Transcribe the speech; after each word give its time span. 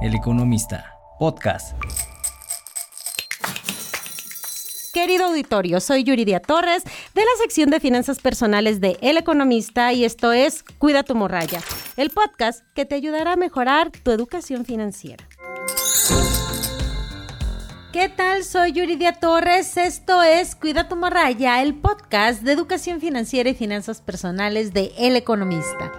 El 0.00 0.14
Economista, 0.14 0.94
podcast. 1.18 1.76
Querido 4.94 5.26
auditorio, 5.26 5.80
soy 5.80 6.04
Yuridia 6.04 6.38
Torres 6.38 6.84
de 7.14 7.22
la 7.22 7.42
sección 7.42 7.68
de 7.70 7.80
finanzas 7.80 8.20
personales 8.20 8.80
de 8.80 8.96
El 9.00 9.16
Economista 9.16 9.92
y 9.92 10.04
esto 10.04 10.32
es 10.32 10.62
Cuida 10.78 11.02
tu 11.02 11.16
morralla, 11.16 11.60
el 11.96 12.10
podcast 12.10 12.64
que 12.74 12.86
te 12.86 12.94
ayudará 12.94 13.32
a 13.32 13.36
mejorar 13.36 13.90
tu 13.90 14.12
educación 14.12 14.64
financiera. 14.64 15.28
¿Qué 17.92 18.08
tal? 18.08 18.44
Soy 18.44 18.72
Yuridia 18.72 19.14
Torres. 19.14 19.76
Esto 19.76 20.22
es 20.22 20.54
Cuida 20.54 20.88
tu 20.88 20.94
morralla, 20.94 21.60
el 21.60 21.74
podcast 21.74 22.42
de 22.42 22.52
educación 22.52 23.00
financiera 23.00 23.50
y 23.50 23.54
finanzas 23.54 24.00
personales 24.00 24.72
de 24.72 24.92
El 24.96 25.16
Economista. 25.16 25.90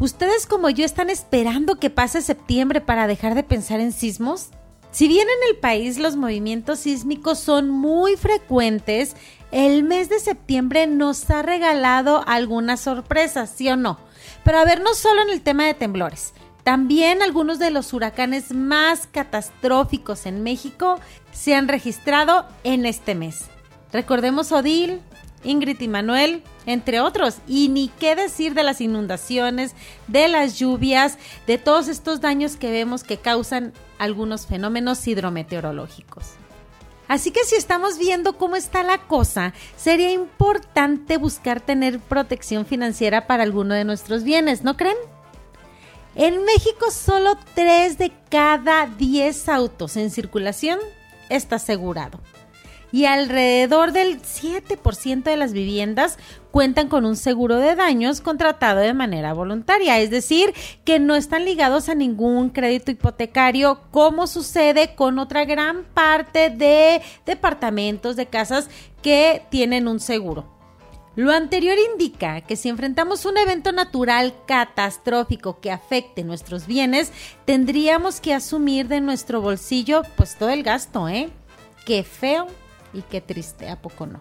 ¿Ustedes 0.00 0.46
como 0.46 0.70
yo 0.70 0.84
están 0.84 1.10
esperando 1.10 1.80
que 1.80 1.90
pase 1.90 2.22
septiembre 2.22 2.80
para 2.80 3.08
dejar 3.08 3.34
de 3.34 3.42
pensar 3.42 3.80
en 3.80 3.90
sismos? 3.90 4.50
Si 4.92 5.08
bien 5.08 5.26
en 5.26 5.50
el 5.50 5.58
país 5.58 5.98
los 5.98 6.14
movimientos 6.14 6.78
sísmicos 6.80 7.40
son 7.40 7.68
muy 7.68 8.16
frecuentes, 8.16 9.16
el 9.50 9.82
mes 9.82 10.08
de 10.08 10.20
septiembre 10.20 10.86
nos 10.86 11.28
ha 11.30 11.42
regalado 11.42 12.22
algunas 12.28 12.80
sorpresas, 12.80 13.50
¿sí 13.50 13.68
o 13.70 13.76
no? 13.76 13.98
Pero 14.44 14.58
a 14.58 14.64
ver, 14.64 14.80
no 14.82 14.94
solo 14.94 15.22
en 15.22 15.30
el 15.30 15.42
tema 15.42 15.66
de 15.66 15.74
temblores, 15.74 16.32
también 16.62 17.20
algunos 17.20 17.58
de 17.58 17.72
los 17.72 17.92
huracanes 17.92 18.52
más 18.54 19.08
catastróficos 19.10 20.26
en 20.26 20.44
México 20.44 21.00
se 21.32 21.56
han 21.56 21.66
registrado 21.66 22.46
en 22.62 22.86
este 22.86 23.16
mes. 23.16 23.46
Recordemos 23.92 24.52
Odil, 24.52 25.00
Ingrid 25.44 25.80
y 25.80 25.88
Manuel, 25.88 26.42
entre 26.66 27.00
otros. 27.00 27.38
Y 27.46 27.68
ni 27.68 27.88
qué 27.88 28.14
decir 28.16 28.54
de 28.54 28.62
las 28.62 28.80
inundaciones, 28.80 29.74
de 30.06 30.28
las 30.28 30.58
lluvias, 30.58 31.18
de 31.46 31.58
todos 31.58 31.88
estos 31.88 32.20
daños 32.20 32.56
que 32.56 32.70
vemos 32.70 33.04
que 33.04 33.18
causan 33.18 33.72
algunos 33.98 34.46
fenómenos 34.46 35.06
hidrometeorológicos. 35.06 36.34
Así 37.08 37.30
que 37.30 37.44
si 37.44 37.56
estamos 37.56 37.98
viendo 37.98 38.36
cómo 38.36 38.56
está 38.56 38.82
la 38.82 38.98
cosa, 38.98 39.54
sería 39.76 40.12
importante 40.12 41.16
buscar 41.16 41.60
tener 41.60 41.98
protección 42.00 42.66
financiera 42.66 43.26
para 43.26 43.42
alguno 43.42 43.74
de 43.74 43.84
nuestros 43.84 44.24
bienes, 44.24 44.62
¿no 44.62 44.76
creen? 44.76 44.96
En 46.14 46.44
México 46.44 46.90
solo 46.90 47.38
3 47.54 47.96
de 47.96 48.12
cada 48.28 48.86
10 48.86 49.48
autos 49.48 49.96
en 49.96 50.10
circulación 50.10 50.78
está 51.30 51.56
asegurado 51.56 52.20
y 52.92 53.04
alrededor 53.04 53.92
del 53.92 54.22
7% 54.22 55.22
de 55.22 55.36
las 55.36 55.52
viviendas 55.52 56.18
cuentan 56.50 56.88
con 56.88 57.04
un 57.04 57.16
seguro 57.16 57.56
de 57.56 57.74
daños 57.74 58.20
contratado 58.20 58.80
de 58.80 58.94
manera 58.94 59.34
voluntaria, 59.34 60.00
es 60.00 60.10
decir, 60.10 60.54
que 60.84 60.98
no 60.98 61.14
están 61.14 61.44
ligados 61.44 61.88
a 61.88 61.94
ningún 61.94 62.50
crédito 62.50 62.90
hipotecario 62.90 63.80
como 63.90 64.26
sucede 64.26 64.94
con 64.94 65.18
otra 65.18 65.44
gran 65.44 65.84
parte 65.84 66.50
de 66.50 67.02
departamentos, 67.26 68.16
de 68.16 68.26
casas 68.26 68.68
que 69.02 69.42
tienen 69.50 69.88
un 69.88 70.00
seguro. 70.00 70.58
Lo 71.16 71.32
anterior 71.32 71.76
indica 71.92 72.42
que 72.42 72.54
si 72.54 72.68
enfrentamos 72.68 73.24
un 73.24 73.38
evento 73.38 73.72
natural 73.72 74.34
catastrófico 74.46 75.58
que 75.60 75.72
afecte 75.72 76.22
nuestros 76.22 76.68
bienes, 76.68 77.12
tendríamos 77.44 78.20
que 78.20 78.34
asumir 78.34 78.86
de 78.86 79.00
nuestro 79.00 79.40
bolsillo 79.40 80.02
pues 80.16 80.36
todo 80.36 80.50
el 80.50 80.62
gasto, 80.62 81.08
¿eh? 81.08 81.28
Qué 81.84 82.04
feo 82.04 82.46
y 82.92 83.02
qué 83.02 83.20
triste, 83.20 83.68
¿a 83.68 83.80
poco 83.80 84.06
no? 84.06 84.20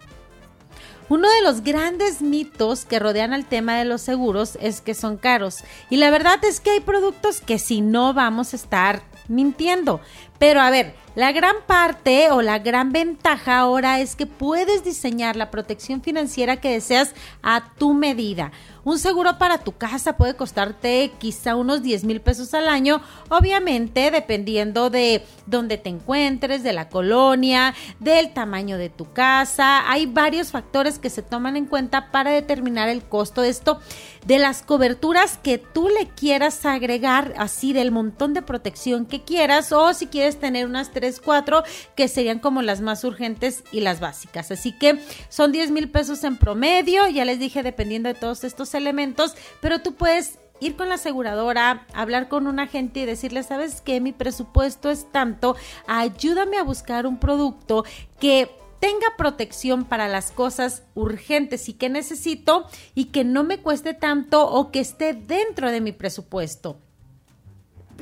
Uno 1.10 1.30
de 1.30 1.42
los 1.42 1.64
grandes 1.64 2.22
mitos 2.22 2.84
que 2.84 3.00
rodean 3.00 3.32
al 3.32 3.46
tema 3.46 3.78
de 3.78 3.86
los 3.86 4.02
seguros 4.02 4.58
es 4.62 4.82
que 4.82 4.94
son 4.94 5.16
caros. 5.16 5.64
Y 5.90 5.98
la 5.98 6.10
verdad 6.10 6.44
es 6.44 6.60
que 6.60 6.72
hay 6.72 6.80
productos 6.82 7.40
que 7.40 7.60
si 7.60 7.80
no 7.80 8.14
vamos 8.14 8.52
a 8.52 8.58
estar 8.58 9.04
mintiendo. 9.30 10.02
Pero 10.38 10.60
a 10.60 10.70
ver, 10.70 10.96
la 11.16 11.32
gran 11.32 11.56
parte 11.66 12.30
o 12.32 12.42
la 12.42 12.60
gran 12.60 12.92
ventaja 12.92 13.58
ahora 13.58 14.02
es 14.02 14.18
que 14.18 14.26
puedes 14.26 14.84
diseñar 14.84 15.38
la 15.38 15.50
protección 15.50 16.02
financiera 16.02 16.58
que 16.58 16.74
deseas 16.74 17.14
a 17.42 17.74
tu 17.76 17.94
medida. 17.94 18.52
Un 18.88 19.00
seguro 19.00 19.38
para 19.38 19.58
tu 19.58 19.74
casa 19.74 20.16
puede 20.16 20.38
costarte 20.38 21.12
quizá 21.20 21.58
unos 21.58 21.84
10 21.84 22.06
mil 22.06 22.22
pesos 22.22 22.54
al 22.54 22.70
año, 22.70 23.02
obviamente 23.28 24.12
dependiendo 24.12 24.90
de 24.90 25.26
dónde 25.46 25.78
te 25.78 25.90
encuentres, 25.90 26.64
de 26.64 26.72
la 26.72 26.88
colonia, 26.88 27.76
del 28.00 28.32
tamaño 28.32 28.78
de 28.78 28.88
tu 28.88 29.12
casa. 29.12 29.92
Hay 29.92 30.06
varios 30.06 30.52
factores 30.52 31.00
que 31.00 31.10
se 31.10 31.22
toman 31.22 31.58
en 31.58 31.66
cuenta 31.66 32.12
para 32.12 32.32
determinar 32.32 32.88
el 32.88 33.04
costo 33.04 33.42
de 33.42 33.50
esto, 33.50 33.82
de 34.26 34.40
las 34.40 34.64
coberturas 34.64 35.38
que 35.38 35.58
tú 35.58 35.90
le 35.90 36.08
quieras 36.08 36.66
agregar, 36.66 37.34
así 37.36 37.74
del 37.74 37.92
montón 37.92 38.34
de 38.34 38.42
protección 38.42 39.06
que 39.06 39.22
quieras, 39.22 39.74
o 39.74 39.94
si 39.94 40.08
quieres 40.08 40.40
tener 40.40 40.66
unas 40.66 40.94
3, 40.94 41.20
4, 41.20 41.64
que 41.98 42.08
serían 42.08 42.40
como 42.40 42.62
las 42.62 42.80
más 42.80 43.04
urgentes 43.04 43.66
y 43.74 43.82
las 43.82 44.00
básicas. 44.00 44.50
Así 44.50 44.72
que 44.72 45.02
son 45.28 45.52
10 45.52 45.72
mil 45.72 45.90
pesos 45.90 46.24
en 46.24 46.38
promedio, 46.38 47.06
ya 47.10 47.26
les 47.26 47.38
dije, 47.38 47.64
dependiendo 47.64 48.08
de 48.08 48.16
todos 48.16 48.46
estos 48.46 48.77
elementos, 48.78 49.36
pero 49.60 49.82
tú 49.82 49.96
puedes 49.96 50.40
ir 50.60 50.76
con 50.76 50.90
la 50.90 50.96
aseguradora, 50.96 51.86
hablar 51.94 52.30
con 52.30 52.48
un 52.48 52.60
agente 52.60 53.02
y 53.02 53.06
decirle, 53.06 53.44
¿sabes 53.44 53.82
qué? 53.82 54.02
Mi 54.02 54.12
presupuesto 54.12 54.90
es 54.90 55.12
tanto, 55.12 55.56
ayúdame 55.88 56.58
a 56.58 56.64
buscar 56.64 57.06
un 57.06 57.20
producto 57.20 57.84
que 58.20 58.50
tenga 58.80 59.08
protección 59.18 59.86
para 59.86 60.08
las 60.08 60.32
cosas 60.32 60.84
urgentes 60.94 61.68
y 61.70 61.74
que 61.74 61.90
necesito 61.90 62.68
y 62.94 63.06
que 63.06 63.24
no 63.24 63.44
me 63.44 63.60
cueste 63.60 63.94
tanto 63.94 64.48
o 64.50 64.72
que 64.72 64.80
esté 64.80 65.14
dentro 65.14 65.72
de 65.72 65.82
mi 65.82 65.92
presupuesto 65.92 66.80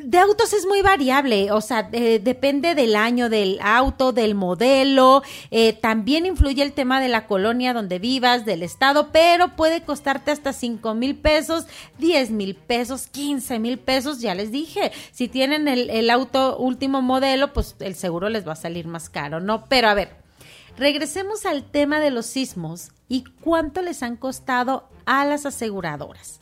de 0.05 0.19
autos 0.19 0.53
es 0.53 0.66
muy 0.67 0.81
variable, 0.81 1.51
o 1.51 1.61
sea, 1.61 1.83
depende 1.83 2.75
del 2.75 2.95
año 2.95 3.29
del 3.29 3.59
auto, 3.61 4.11
del 4.11 4.35
modelo, 4.35 5.23
eh, 5.51 5.73
también 5.73 6.25
influye 6.25 6.61
el 6.61 6.73
tema 6.73 7.01
de 7.01 7.07
la 7.07 7.25
colonia 7.25 7.73
donde 7.73 7.97
vivas, 7.97 8.45
del 8.45 8.61
estado, 8.61 9.09
pero 9.11 9.55
puede 9.55 9.81
costarte 9.81 10.31
hasta 10.31 10.53
5 10.53 10.93
mil 10.93 11.16
pesos, 11.16 11.66
10 11.97 12.31
mil 12.31 12.55
pesos, 12.55 13.07
15 13.07 13.59
mil 13.59 13.79
pesos, 13.79 14.19
ya 14.19 14.35
les 14.35 14.51
dije, 14.51 14.91
si 15.11 15.27
tienen 15.27 15.67
el, 15.67 15.89
el 15.89 16.09
auto 16.09 16.57
último 16.57 17.01
modelo, 17.01 17.51
pues 17.51 17.75
el 17.79 17.95
seguro 17.95 18.29
les 18.29 18.47
va 18.47 18.53
a 18.53 18.57
salir 18.57 18.87
más 18.87 19.09
caro, 19.09 19.39
¿no? 19.39 19.66
Pero 19.66 19.89
a 19.89 19.95
ver, 19.95 20.16
regresemos 20.77 21.45
al 21.45 21.63
tema 21.63 21.99
de 21.99 22.11
los 22.11 22.27
sismos 22.27 22.91
y 23.07 23.23
cuánto 23.41 23.81
les 23.81 24.03
han 24.03 24.17
costado 24.17 24.87
a 25.05 25.25
las 25.25 25.45
aseguradoras. 25.45 26.39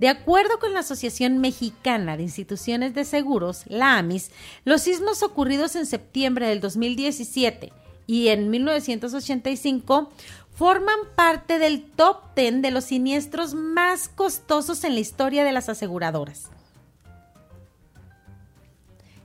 De 0.00 0.08
acuerdo 0.08 0.58
con 0.58 0.72
la 0.72 0.80
Asociación 0.80 1.38
Mexicana 1.38 2.16
de 2.16 2.22
Instituciones 2.22 2.94
de 2.94 3.04
Seguros, 3.04 3.64
la 3.66 3.98
AMIS, 3.98 4.30
los 4.64 4.80
sismos 4.80 5.22
ocurridos 5.22 5.76
en 5.76 5.84
septiembre 5.84 6.46
del 6.46 6.62
2017 6.62 7.70
y 8.06 8.28
en 8.28 8.48
1985 8.48 10.10
forman 10.54 10.98
parte 11.14 11.58
del 11.58 11.82
top 11.82 12.34
10 12.34 12.62
de 12.62 12.70
los 12.70 12.84
siniestros 12.84 13.52
más 13.52 14.08
costosos 14.08 14.84
en 14.84 14.94
la 14.94 15.00
historia 15.00 15.44
de 15.44 15.52
las 15.52 15.68
aseguradoras. 15.68 16.48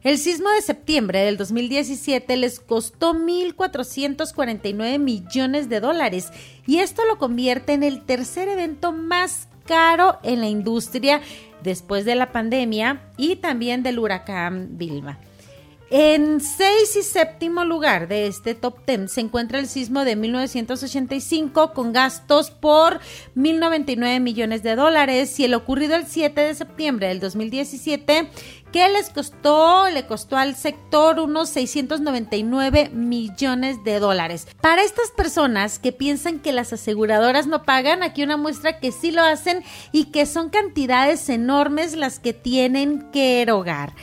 El 0.04 0.18
sismo 0.18 0.50
de 0.50 0.62
septiembre 0.62 1.20
del 1.20 1.38
2017 1.38 2.36
les 2.36 2.60
costó 2.60 3.14
1.449 3.14 5.00
millones 5.00 5.70
de 5.70 5.80
dólares 5.80 6.32
y 6.68 6.80
esto 6.80 7.06
lo 7.06 7.18
convierte 7.18 7.72
en 7.72 7.84
el 7.84 8.04
tercer 8.04 8.50
evento 8.50 8.92
más 8.92 9.48
caro 9.66 10.20
en 10.24 10.42
la 10.42 10.48
industria 10.48 11.22
después 11.64 12.06
de 12.06 12.16
la 12.16 12.32
pandemia 12.32 13.02
y 13.18 13.38
también 13.38 13.84
del 13.84 14.00
huracán 14.00 14.78
Vilma. 14.78 15.20
En 15.92 16.42
seis 16.42 16.96
y 16.96 17.04
séptimo 17.04 17.64
lugar 17.64 18.08
de 18.08 18.26
este 18.26 18.56
top 18.56 18.84
ten 18.86 19.08
se 19.08 19.22
encuentra 19.22 19.60
el 19.60 19.68
sismo 19.68 20.04
de 20.04 20.16
1985 20.16 21.74
con 21.74 21.94
gastos 21.94 22.50
por 22.50 23.00
1.099 23.36 24.20
millones 24.20 24.64
de 24.64 24.76
dólares 24.76 25.40
y 25.40 25.46
el 25.46 25.54
ocurrido 25.54 25.96
el 25.96 26.08
7 26.08 26.42
de 26.42 26.56
septiembre 26.56 27.08
del 27.08 27.20
2017 27.20 28.32
que 28.76 28.90
les 28.90 29.10
costó, 29.10 29.90
le 29.90 30.06
costó 30.06 30.36
al 30.36 30.54
sector 30.54 31.22
unos 31.22 31.48
699 31.48 32.90
millones 32.90 33.82
de 33.86 34.02
dólares. 34.02 34.50
Para 34.60 34.84
estas 34.84 35.12
personas 35.12 35.80
que 35.80 35.94
piensan 35.94 36.40
que 36.40 36.52
las 36.52 36.74
aseguradoras 36.74 37.48
no 37.48 37.64
pagan, 37.64 38.04
aquí 38.04 38.22
una 38.22 38.36
muestra 38.36 38.82
que 38.82 38.92
sí 38.92 39.12
lo 39.12 39.22
hacen 39.24 39.64
y 39.94 40.12
que 40.12 40.26
son 40.26 40.50
cantidades 40.50 41.30
enormes 41.30 41.96
las 41.96 42.20
que 42.20 42.34
tienen 42.34 43.10
que 43.14 43.42
erogar. 43.42 43.94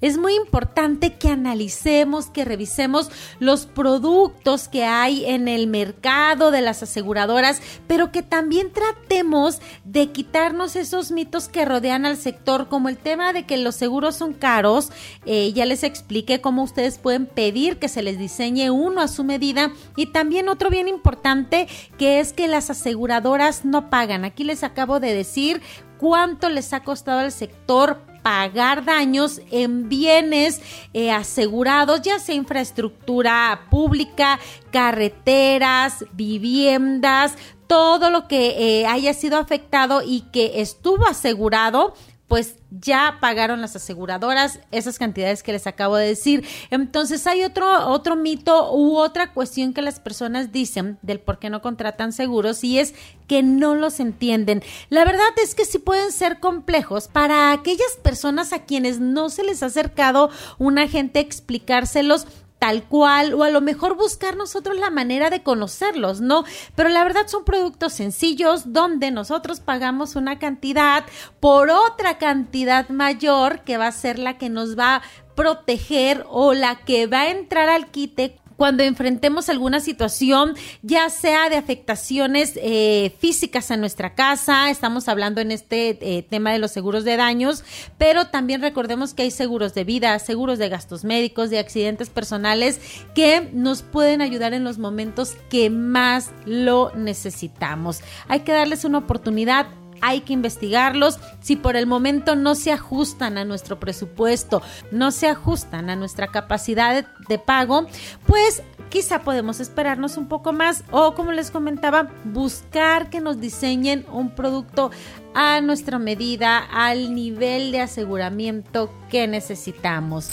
Es 0.00 0.18
muy 0.18 0.34
importante 0.34 1.14
que 1.14 1.28
analicemos, 1.28 2.26
que 2.26 2.44
revisemos 2.44 3.10
los 3.38 3.66
productos 3.66 4.68
que 4.68 4.84
hay 4.84 5.26
en 5.26 5.48
el 5.48 5.66
mercado 5.66 6.50
de 6.50 6.60
las 6.60 6.82
aseguradoras, 6.82 7.60
pero 7.86 8.10
que 8.12 8.22
también 8.22 8.72
tratemos 8.72 9.60
de 9.84 10.08
quitarnos 10.08 10.76
esos 10.76 11.10
mitos 11.10 11.48
que 11.48 11.64
rodean 11.64 12.06
al 12.06 12.16
sector, 12.16 12.68
como 12.68 12.88
el 12.88 12.96
tema 12.96 13.32
de 13.32 13.44
que 13.44 13.56
los 13.56 13.74
seguros 13.74 14.16
son 14.16 14.32
caros. 14.32 14.90
Eh, 15.26 15.52
ya 15.52 15.64
les 15.66 15.82
expliqué 15.82 16.40
cómo 16.40 16.62
ustedes 16.62 16.98
pueden 16.98 17.26
pedir 17.26 17.78
que 17.78 17.88
se 17.88 18.02
les 18.02 18.18
diseñe 18.18 18.70
uno 18.70 19.00
a 19.00 19.08
su 19.08 19.24
medida. 19.24 19.72
Y 19.96 20.06
también 20.06 20.48
otro 20.48 20.70
bien 20.70 20.88
importante 20.88 21.68
que 21.98 22.20
es 22.20 22.32
que 22.32 22.48
las 22.48 22.70
aseguradoras 22.70 23.64
no 23.64 23.90
pagan. 23.90 24.24
Aquí 24.24 24.44
les 24.44 24.64
acabo 24.64 25.00
de 25.00 25.14
decir 25.14 25.60
cuánto 25.98 26.48
les 26.48 26.72
ha 26.72 26.82
costado 26.82 27.20
al 27.20 27.32
sector 27.32 28.00
pagar 28.22 28.84
daños 28.84 29.40
en 29.50 29.88
bienes 29.88 30.60
eh, 30.92 31.10
asegurados, 31.10 32.02
ya 32.02 32.18
sea 32.18 32.34
infraestructura 32.34 33.66
pública, 33.70 34.38
carreteras, 34.70 36.04
viviendas, 36.12 37.34
todo 37.66 38.10
lo 38.10 38.26
que 38.26 38.80
eh, 38.80 38.86
haya 38.86 39.14
sido 39.14 39.38
afectado 39.38 40.02
y 40.04 40.22
que 40.32 40.60
estuvo 40.60 41.06
asegurado 41.06 41.94
pues 42.30 42.54
ya 42.70 43.18
pagaron 43.20 43.60
las 43.60 43.74
aseguradoras 43.74 44.60
esas 44.70 45.00
cantidades 45.00 45.42
que 45.42 45.50
les 45.50 45.66
acabo 45.66 45.96
de 45.96 46.06
decir. 46.06 46.46
Entonces 46.70 47.26
hay 47.26 47.42
otro, 47.42 47.88
otro 47.88 48.14
mito 48.14 48.72
u 48.72 48.98
otra 48.98 49.32
cuestión 49.32 49.72
que 49.72 49.82
las 49.82 49.98
personas 49.98 50.52
dicen 50.52 50.96
del 51.02 51.18
por 51.18 51.40
qué 51.40 51.50
no 51.50 51.60
contratan 51.60 52.12
seguros 52.12 52.62
y 52.62 52.78
es 52.78 52.94
que 53.26 53.42
no 53.42 53.74
los 53.74 53.98
entienden. 53.98 54.62
La 54.90 55.04
verdad 55.04 55.26
es 55.42 55.56
que 55.56 55.64
sí 55.64 55.80
pueden 55.80 56.12
ser 56.12 56.38
complejos 56.38 57.08
para 57.08 57.50
aquellas 57.50 57.96
personas 58.00 58.52
a 58.52 58.60
quienes 58.60 59.00
no 59.00 59.28
se 59.28 59.42
les 59.42 59.64
ha 59.64 59.66
acercado 59.66 60.30
un 60.56 60.78
agente 60.78 61.18
a 61.18 61.22
explicárselos 61.22 62.28
tal 62.60 62.84
cual 62.84 63.34
o 63.34 63.42
a 63.42 63.50
lo 63.50 63.60
mejor 63.62 63.96
buscar 63.96 64.36
nosotros 64.36 64.78
la 64.78 64.90
manera 64.90 65.30
de 65.30 65.42
conocerlos, 65.42 66.20
¿no? 66.20 66.44
Pero 66.76 66.90
la 66.90 67.02
verdad 67.02 67.26
son 67.26 67.42
productos 67.42 67.94
sencillos 67.94 68.72
donde 68.72 69.10
nosotros 69.10 69.60
pagamos 69.60 70.14
una 70.14 70.38
cantidad 70.38 71.04
por 71.40 71.70
otra 71.70 72.18
cantidad 72.18 72.88
mayor 72.90 73.62
que 73.62 73.78
va 73.78 73.88
a 73.88 73.92
ser 73.92 74.18
la 74.18 74.36
que 74.36 74.50
nos 74.50 74.78
va 74.78 74.96
a 74.96 75.02
proteger 75.34 76.26
o 76.28 76.52
la 76.52 76.84
que 76.84 77.06
va 77.06 77.22
a 77.22 77.30
entrar 77.30 77.70
al 77.70 77.90
quite 77.90 78.38
cuando 78.60 78.82
enfrentemos 78.82 79.48
alguna 79.48 79.80
situación, 79.80 80.54
ya 80.82 81.08
sea 81.08 81.48
de 81.48 81.56
afectaciones 81.56 82.58
eh, 82.62 83.16
físicas 83.18 83.70
a 83.70 83.78
nuestra 83.78 84.14
casa, 84.14 84.68
estamos 84.68 85.08
hablando 85.08 85.40
en 85.40 85.50
este 85.50 85.96
eh, 86.02 86.22
tema 86.22 86.52
de 86.52 86.58
los 86.58 86.70
seguros 86.70 87.04
de 87.04 87.16
daños, 87.16 87.64
pero 87.96 88.26
también 88.26 88.60
recordemos 88.60 89.14
que 89.14 89.22
hay 89.22 89.30
seguros 89.30 89.72
de 89.72 89.84
vida, 89.84 90.18
seguros 90.18 90.58
de 90.58 90.68
gastos 90.68 91.04
médicos, 91.04 91.48
de 91.48 91.58
accidentes 91.58 92.10
personales 92.10 92.82
que 93.14 93.48
nos 93.54 93.80
pueden 93.80 94.20
ayudar 94.20 94.52
en 94.52 94.62
los 94.62 94.76
momentos 94.76 95.38
que 95.48 95.70
más 95.70 96.30
lo 96.44 96.92
necesitamos. 96.94 98.02
Hay 98.28 98.40
que 98.40 98.52
darles 98.52 98.84
una 98.84 98.98
oportunidad 98.98 99.68
hay 100.00 100.20
que 100.20 100.32
investigarlos. 100.32 101.18
Si 101.40 101.56
por 101.56 101.76
el 101.76 101.86
momento 101.86 102.36
no 102.36 102.54
se 102.54 102.72
ajustan 102.72 103.38
a 103.38 103.44
nuestro 103.44 103.80
presupuesto, 103.80 104.62
no 104.90 105.10
se 105.10 105.28
ajustan 105.28 105.90
a 105.90 105.96
nuestra 105.96 106.28
capacidad 106.28 107.06
de, 107.28 107.38
pago, 107.38 107.86
pues 108.26 108.62
quizá 108.88 109.20
podemos 109.20 109.60
esperarnos 109.60 110.16
un 110.16 110.26
poco 110.26 110.52
más 110.52 110.84
o 110.90 111.14
como 111.14 111.32
les 111.32 111.50
comentaba, 111.50 112.10
buscar 112.24 113.08
que 113.08 113.20
nos 113.20 113.40
diseñen 113.40 114.04
un 114.12 114.34
producto 114.34 114.90
a 115.34 115.60
nuestra 115.60 115.98
medida, 115.98 116.58
al 116.58 117.14
nivel 117.14 117.70
de 117.72 117.82
aseguramiento 117.82 118.92
que 119.08 119.28
necesitamos. 119.28 120.30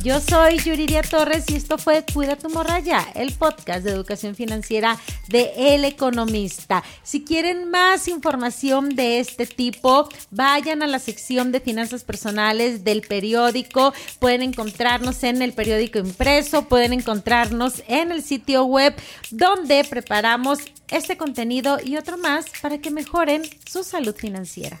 Yo 0.00 0.20
soy 0.20 0.56
Yuridia 0.56 1.02
Torres 1.02 1.44
y 1.48 1.56
esto 1.56 1.76
fue 1.76 2.02
Cuida 2.14 2.36
tu 2.36 2.48
morraya, 2.48 3.06
el 3.14 3.30
podcast 3.34 3.84
de 3.84 3.90
educación 3.90 4.34
financiera 4.34 4.98
de 5.28 5.52
El 5.54 5.84
Economista. 5.84 6.82
Si 7.02 7.24
quieren 7.24 7.70
más 7.70 8.08
información 8.08 8.96
de 8.96 9.20
este 9.20 9.44
tipo, 9.44 10.08
vayan 10.30 10.82
a 10.82 10.86
la 10.86 10.98
sección 10.98 11.52
de 11.52 11.60
finanzas 11.60 12.04
personales 12.04 12.84
del 12.84 13.02
periódico. 13.02 13.92
Pueden 14.18 14.40
encontrarnos 14.40 15.22
en 15.24 15.42
el 15.42 15.52
periódico 15.52 15.98
impreso, 15.98 16.68
pueden 16.68 16.94
encontrarnos 16.94 17.82
en 17.86 18.12
el 18.12 18.22
sitio 18.22 18.64
web 18.64 18.94
donde 19.30 19.84
preparamos 19.84 20.60
este 20.90 21.18
contenido 21.18 21.78
y 21.84 21.98
otro 21.98 22.16
más 22.16 22.46
para 22.62 22.78
que 22.78 22.90
mejoren 22.90 23.42
su 23.70 23.84
salud 23.84 24.14
financiera. 24.14 24.80